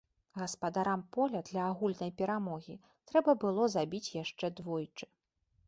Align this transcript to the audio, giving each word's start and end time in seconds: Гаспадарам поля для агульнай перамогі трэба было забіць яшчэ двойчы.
Гаспадарам 0.41 1.03
поля 1.17 1.41
для 1.49 1.61
агульнай 1.73 2.11
перамогі 2.23 2.79
трэба 3.13 3.31
было 3.47 3.71
забіць 3.77 4.13
яшчэ 4.23 4.53
двойчы. 4.61 5.05